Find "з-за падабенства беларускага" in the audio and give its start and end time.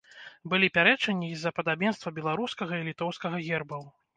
1.41-2.73